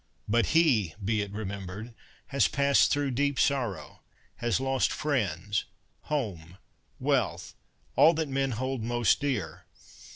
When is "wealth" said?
6.99-7.53